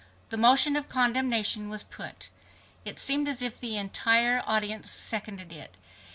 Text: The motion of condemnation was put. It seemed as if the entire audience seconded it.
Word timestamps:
The 0.29 0.35
motion 0.35 0.75
of 0.75 0.87
condemnation 0.87 1.69
was 1.69 1.83
put. 1.83 2.29
It 2.85 2.97
seemed 2.97 3.29
as 3.29 3.43
if 3.43 3.59
the 3.59 3.77
entire 3.77 4.41
audience 4.47 4.89
seconded 4.89 5.51
it. 5.53 5.77